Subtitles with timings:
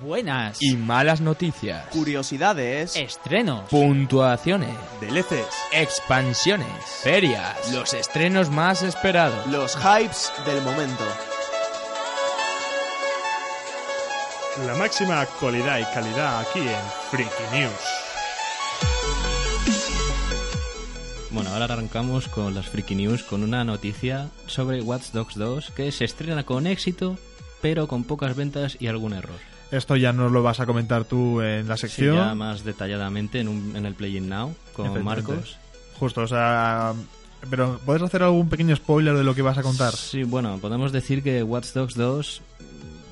[0.00, 0.58] Buenas.
[0.62, 1.86] Y malas noticias.
[1.88, 2.94] Curiosidades.
[2.94, 3.68] Estrenos.
[3.68, 4.76] Puntuaciones.
[5.00, 5.54] DLCs.
[5.72, 6.68] Expansiones.
[7.02, 7.72] Ferias.
[7.72, 9.44] Los estrenos más esperados.
[9.48, 11.04] Los hypes del momento.
[14.66, 16.80] La máxima actualidad y calidad aquí en
[17.10, 17.72] Freaky News.
[21.30, 25.90] Bueno, ahora arrancamos con las Freaky News con una noticia sobre Watch Dogs 2 que
[25.92, 27.16] se estrena con éxito,
[27.60, 29.57] pero con pocas ventas y algún error.
[29.70, 32.16] Esto ya nos lo vas a comentar tú en la Sí, sección.
[32.16, 35.02] ya más detalladamente en, un- en el Play In Now con.
[35.04, 35.56] Marcos.
[35.98, 36.94] Justo, o sea...
[37.50, 39.94] Pero, ¿puedes hacer algún pequeño spoiler de lo que vas a contar?
[39.94, 42.42] Sí, bueno, podemos decir que Watch Dogs 2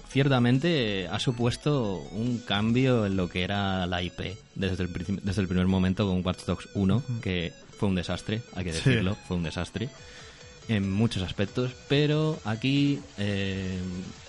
[0.09, 5.49] ciertamente ha supuesto un cambio en lo que era la IP desde el, desde el
[5.49, 8.79] primer momento con Watch Dogs 1, que fue un desastre, hay que Sí.
[8.91, 9.89] decirlo, fue un desastre
[10.69, 13.79] en muchos aspectos, pero aquí eh,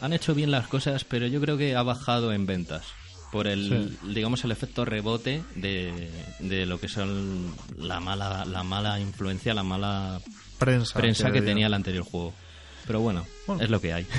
[0.02, 2.84] han hecho bien las cosas, pero yo creo que ha bajado en ventas
[3.32, 9.00] por el digamos el efecto rebote de, de lo que son la mala la mala
[9.02, 10.22] influencia, la mala
[10.58, 10.98] Prensa.
[10.98, 12.34] prensa que tenía el anterior juego.
[12.88, 13.62] Pero bueno, Bueno.
[13.64, 14.08] es lo que hay.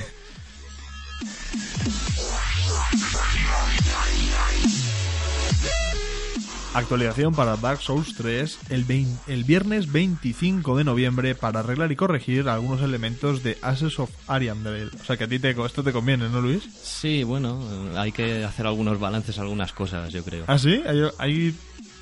[6.75, 11.97] Actualización para Dark Souls 3 el, vein- el viernes 25 de noviembre para arreglar y
[11.97, 14.91] corregir algunos elementos de Ashes of Ariandel.
[15.01, 16.63] O sea que a ti te, esto te conviene, ¿no, Luis?
[16.83, 17.59] Sí, bueno,
[17.97, 20.45] hay que hacer algunos balances, algunas cosas, yo creo.
[20.47, 20.81] ¿Ah, sí?
[20.87, 21.55] ¿Hay, hay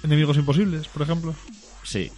[0.02, 1.34] enemigos imposibles, por ejemplo?
[1.82, 2.10] Sí.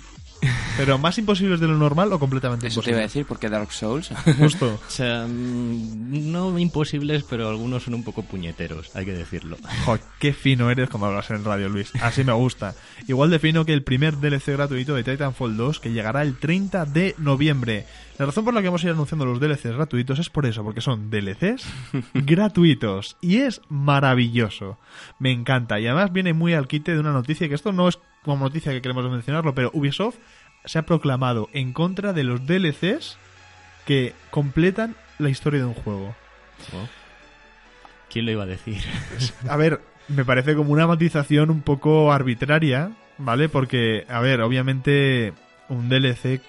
[0.77, 3.13] ¿Pero más imposibles de lo normal o completamente Eso te iba a imposibles?
[3.15, 4.11] decir, porque Dark Souls.
[4.39, 4.79] Justo.
[4.89, 9.57] O sea, mm, no imposibles, pero algunos son un poco puñeteros, hay que decirlo.
[9.85, 11.93] Jo, qué fino eres cuando hablas en radio, Luis.
[12.01, 12.75] Así me gusta.
[13.07, 16.85] Igual de fino que el primer DLC gratuito de Titanfall 2 que llegará el 30
[16.87, 17.87] de noviembre.
[18.19, 20.65] La razón por la que vamos a ir anunciando los DLCs gratuitos es por eso,
[20.65, 21.65] porque son DLCs
[22.15, 23.17] gratuitos.
[23.21, 24.79] Y es maravilloso.
[25.19, 25.79] Me encanta.
[25.81, 28.73] Y además viene muy al quite de una noticia que esto no es como noticia
[28.73, 30.17] que queremos mencionarlo, pero Ubisoft
[30.65, 33.17] se ha proclamado en contra de los DLCs
[33.87, 36.15] que completan la historia de un juego.
[36.75, 36.89] Oh.
[38.11, 38.83] ¿Quién lo iba a decir?
[39.49, 43.49] A ver, me parece como una matización un poco arbitraria, ¿vale?
[43.49, 45.33] Porque, a ver, obviamente
[45.69, 46.41] un DLC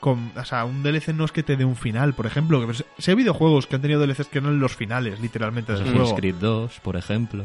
[0.00, 2.84] con, o sea, un DLC no es que te dé un final, por ejemplo, que
[2.98, 6.14] si hay videojuegos que han tenido DLCs que no eran los finales, literalmente, del juego.
[6.16, 7.44] Creed 2, por ejemplo.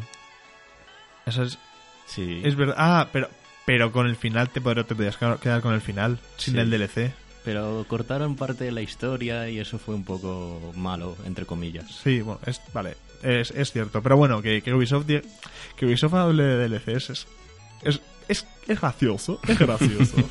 [1.26, 1.58] Eso es,
[2.06, 2.42] Sí.
[2.44, 2.76] es verdad.
[2.78, 3.30] Ah, pero
[3.66, 6.60] pero con el final te, podías quedar con el final, sin Sí.
[6.60, 7.14] el DLC.
[7.44, 11.92] Pero cortaron parte de la historia y eso fue un poco malo, entre comillas.
[12.04, 14.02] Sí, bueno, es, vale, es, es cierto.
[14.02, 15.06] Pero bueno, que, que Ubisoft
[15.76, 17.28] que Ubisoft hable de DLCs es,
[17.84, 20.16] es, es, es gracioso, es gracioso.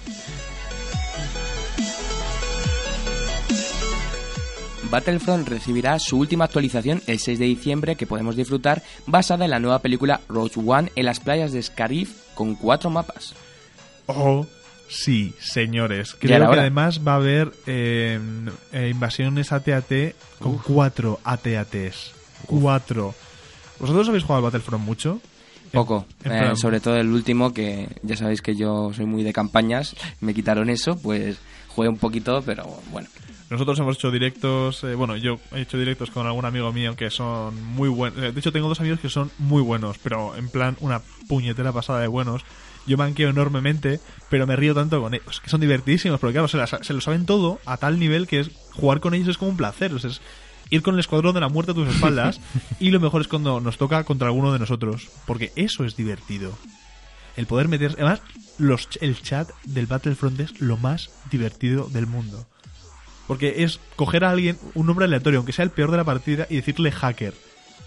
[4.92, 9.58] Battlefront recibirá su última actualización el 6 de diciembre que podemos disfrutar basada en la
[9.58, 13.34] nueva película Rogue One en las playas de Scarif con cuatro mapas.
[14.04, 14.46] Oh,
[14.90, 16.14] sí, señores.
[16.20, 18.20] Creo que además va a haber eh,
[18.72, 22.12] eh, invasiones AT-AT con cuatro AT-ATs.
[22.44, 23.14] Cuatro.
[23.80, 25.22] ¿Vosotros habéis jugado al Battlefront mucho?
[25.72, 29.96] Poco, eh, sobre todo el último que ya sabéis que yo soy muy de campañas,
[30.20, 31.38] me quitaron eso, pues
[31.68, 33.08] jugué un poquito, pero bueno.
[33.52, 37.10] Nosotros hemos hecho directos, eh, bueno, yo he hecho directos con algún amigo mío que
[37.10, 38.20] son muy buenos.
[38.20, 42.00] De hecho, tengo dos amigos que son muy buenos, pero en plan una puñetera pasada
[42.00, 42.42] de buenos.
[42.86, 46.56] Yo manqueo enormemente, pero me río tanto con ellos, que son divertidísimos, porque claro, se,
[46.56, 49.52] las- se lo saben todo a tal nivel que es jugar con ellos es como
[49.52, 49.94] un placer.
[49.94, 50.20] o sea, es
[50.70, 52.40] ir con el escuadrón de la muerte a tus espaldas
[52.80, 56.58] y lo mejor es cuando nos toca contra alguno de nosotros, porque eso es divertido.
[57.36, 57.96] El poder meterse...
[57.98, 58.20] Además,
[58.58, 62.46] los, el chat del Battlefront es lo más divertido del mundo.
[63.32, 66.46] Porque es coger a alguien, un nombre aleatorio, aunque sea el peor de la partida,
[66.50, 67.32] y decirle hacker.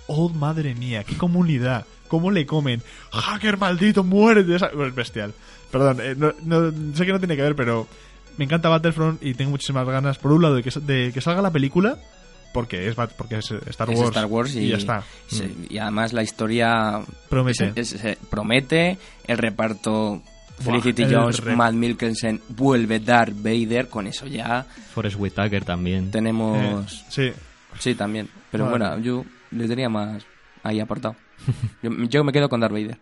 [0.08, 1.86] Oh, madre mía, qué comunidad.
[2.08, 2.82] ¿Cómo le comen?
[3.12, 5.36] Hacker maldito, bueno, Es bestial.
[5.72, 7.88] Perdón, eh, no, no- sé que no tiene que ver, pero
[8.38, 11.44] me encanta Battlefront y tengo muchísimas ganas, por un lado, de que, de que salga
[11.44, 12.00] la película,
[12.52, 14.10] porque es, porque es Star Es Wars.
[14.10, 15.04] Star Wars y, ya está.
[15.28, 17.72] se- y además la historia Promete.
[18.32, 18.98] promete,
[19.28, 20.22] el reparto
[20.60, 24.64] Felicity el Jones, Matt Mikkelsen vuelve Darth Vader, con eso ya
[24.94, 26.12] Forrest Whitaker también.
[26.12, 26.58] tenemos...
[26.58, 27.32] Eh, sí.
[27.80, 28.30] Sí, también.
[28.52, 28.78] Pero Vale.
[28.78, 30.26] bueno, yo le tenía más...
[30.64, 31.16] ahí aportado.
[31.84, 32.98] Yo, yo me quedo con Darth Vader.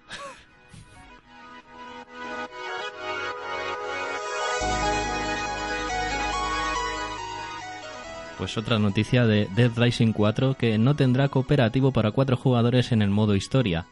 [8.37, 13.01] Pues otra noticia de Dead Rising 4 que no tendrá cooperativo para cuatro jugadores en
[13.01, 13.85] el modo historia.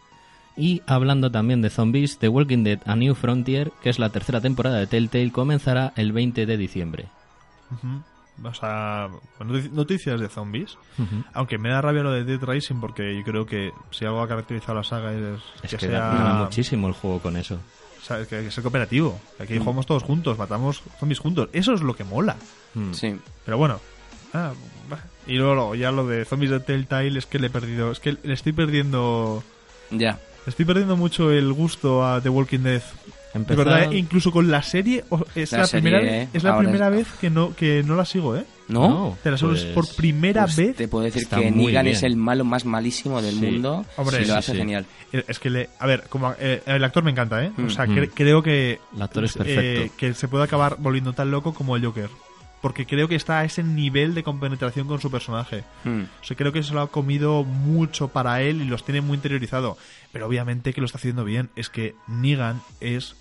[0.58, 4.42] Y hablando también de zombies, The Walking Dead A New Frontier, que es la tercera
[4.42, 7.06] temporada de Telltale, comenzará el 20 de diciembre.
[8.44, 9.08] O sea,
[9.40, 10.78] notic- noticias de zombies.
[11.34, 14.28] Aunque me da rabia lo de Dead Rising porque yo creo que si algo ha
[14.28, 17.60] caracterizado la saga es, Es que, que sea, gana muchísimo el juego con eso.
[18.02, 19.20] o sea, que, que sea cooperativo.
[19.40, 21.50] Aquí jugamos todos juntos, matamos zombies juntos.
[21.54, 22.36] Eso es lo que mola.
[22.74, 22.94] Mm.
[22.94, 23.16] Sí.
[23.46, 23.80] Pero bueno.
[24.34, 24.54] Ah,
[25.28, 27.92] y luego, luego, ya lo de zombies de Telltale es que le he perdido.
[27.92, 29.44] Es que le estoy perdiendo.
[29.92, 30.18] Ya.
[30.48, 32.82] Estoy perdiendo mucho el gusto a The Walking Dead.
[33.34, 35.06] De verdad, incluso con la serie,
[35.36, 37.82] es La la, serie, primera, eh, vez, es la primera es- vez que no, que
[37.82, 38.44] no la sigo, ¿eh?
[38.68, 39.18] ¿No?
[39.24, 40.76] Te la pues- por primera Pues vez.
[40.76, 41.96] te puedo decir está que Negan bien.
[41.96, 43.46] es el malo más malísimo del Sí.
[43.46, 43.86] mundo.
[43.96, 44.58] Hombre, y lo sí, hace sí.
[44.58, 44.86] genial.
[45.14, 45.70] Eh, Es que le.
[45.80, 47.52] A ver, como eh, el actor me encanta, ¿eh?
[47.66, 47.92] O sea, Mm.
[47.98, 48.80] cre- creo que.
[48.96, 49.94] El actor es eh, perfecto.
[49.98, 52.10] que se puede acabar volviendo tan loco como el Joker.
[52.62, 55.64] Porque creo que está a ese nivel de compenetración con su personaje.
[55.84, 56.02] Mm.
[56.22, 59.16] O sea, creo que se lo ha comido mucho para él y los tiene muy
[59.16, 59.78] interiorizado.
[60.12, 61.50] Pero obviamente que lo está haciendo bien.
[61.56, 63.16] Es que Negan es.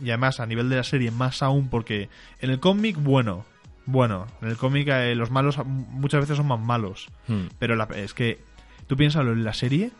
[0.00, 2.08] Y además, a nivel de la serie, más aún, porque
[2.40, 3.44] en el cómic, bueno.
[3.84, 7.08] Bueno, en el cómic eh, los malos muchas veces son más malos.
[7.28, 7.46] Mm.
[7.58, 8.40] Pero la- es que
[8.88, 9.90] tú piénsalo en la serie,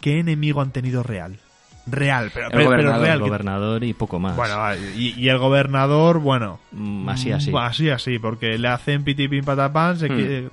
[0.00, 1.38] ¿qué enemigo han tenido real?
[1.86, 3.02] Real, pero, El pero- real.
[3.16, 4.36] El que- gobernador y poco más.
[4.36, 4.54] bueno,
[4.96, 6.60] y, y el gobernador, bueno.
[6.70, 7.50] Mm, así, así.
[7.50, 10.14] mm, Así, así, porque le hacen piti pim patapán, se Hmm.
[10.16, 10.48] quiere-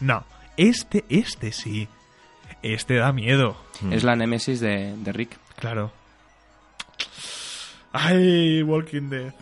[0.00, 0.24] No,
[0.56, 1.88] este, este sí.
[2.62, 3.56] Este da miedo.
[3.82, 3.92] Mm.
[3.92, 5.36] Es la némesis de, de Rick.
[5.58, 5.90] Claro.
[7.92, 9.32] Ay, Walking Dead.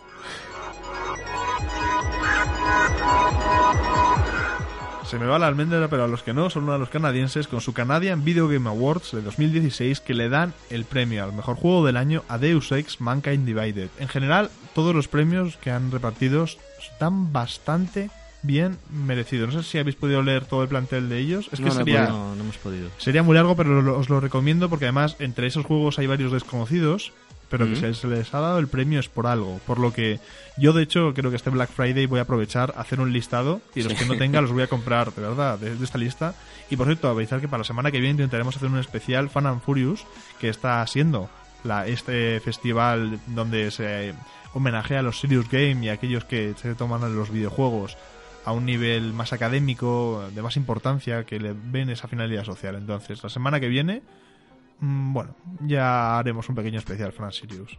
[5.12, 7.46] Se me va la almendra, pero a los que no son uno de los canadienses
[7.46, 11.56] con su Canadian Video Game Awards de 2016 que le dan el premio al mejor
[11.56, 13.90] juego del año a Deus Ex Mankind Divided.
[13.98, 18.08] En general, todos los premios que han repartido están bastante
[18.42, 19.54] bien merecidos.
[19.54, 21.50] No sé si habéis podido leer todo el plantel de ellos.
[21.52, 22.06] Es que No, he sería...
[22.06, 22.88] No, no hemos podido.
[22.96, 26.32] Sería muy largo, pero lo- os lo recomiendo porque además entre esos juegos hay varios
[26.32, 27.12] desconocidos,
[27.52, 29.60] pero que se, se les ha dado el premio es por algo.
[29.66, 30.18] Por lo que
[30.58, 33.60] yo, de hecho, creo que este Black Friday voy a aprovechar a hacer un listado
[33.76, 33.98] y los Sí.
[34.00, 36.34] que no tenga los voy a comprar, de verdad, de, de esta lista.
[36.70, 39.46] Y por cierto, avisar que para la semana que viene intentaremos hacer un especial Fan
[39.46, 40.04] and Furious
[40.40, 41.30] que está siendo
[41.62, 44.14] la, este festival donde se
[44.54, 47.96] homenajea a los Serious Game y a aquellos que se toman los videojuegos
[48.44, 52.74] a un nivel más académico, de más importancia, que le ven esa finalidad social.
[52.74, 54.02] Entonces, la semana que viene,
[54.82, 57.78] bueno, ya haremos un pequeño especial Fran Sirius.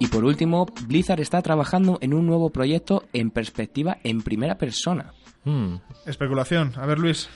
[0.00, 5.12] Y por último, Blizzard está trabajando en un nuevo proyecto en perspectiva en primera persona.
[5.44, 5.76] Mm.
[6.06, 6.72] Especulación.
[6.74, 7.28] A ver, Luis.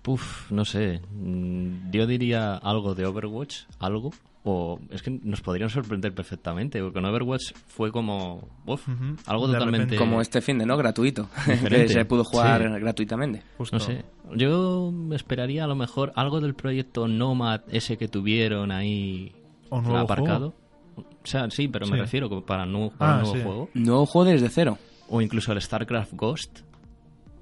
[0.00, 1.00] Puf, no sé.
[1.12, 4.10] Mm, Yo diría algo de Overwatch, algo.
[4.44, 8.48] O es que nos podrían sorprender perfectamente, porque con Overwatch fue como.
[8.66, 8.88] uf,
[9.26, 9.84] algo De totalmente.
[9.84, 9.96] repente.
[9.96, 11.28] Como este fin de no, gratuito.
[11.68, 12.80] que se pudo jugar Sí.
[12.80, 13.42] gratuitamente.
[13.56, 13.76] Justo.
[13.76, 14.04] No sé.
[14.34, 19.32] Yo esperaría a lo mejor algo del proyecto Nomad, ese que tuvieron ahí
[19.70, 20.54] ¿O nuevo aparcado.
[20.96, 23.42] O sea, sí, pero me refiero como para, nu- para Ah, un nuevo sí.
[23.44, 23.68] juego.
[23.74, 24.76] Nuevo juego desde cero.
[25.08, 26.60] O incluso el StarCraft Ghost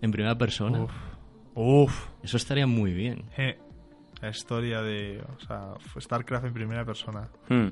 [0.03, 0.82] en primera persona.
[0.82, 0.91] Uf.
[1.55, 2.06] Uf.
[2.22, 3.24] Eso estaría muy bien.
[3.36, 3.58] Eh,
[4.22, 7.29] La historia de o sea, StarCraft en primera persona.
[7.48, 7.69] Hmm.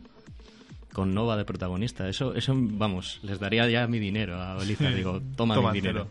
[0.93, 2.09] Con Nova de protagonista.
[2.09, 4.95] Eso, eso vamos, les daría ya mi dinero a Blizzard.
[4.97, 6.09] Digo, toma, Toma mi dinero.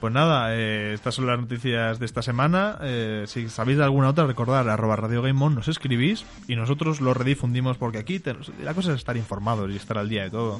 [0.00, 2.78] Pues nada, eh, estas son las noticias de esta semana.
[2.80, 7.02] Eh, si sabéis de alguna otra, recordad, arroba Radio Game On, nos escribís y nosotros
[7.02, 8.34] lo redifundimos porque aquí te-
[8.64, 10.58] la cosa es estar informados y estar al día de todo.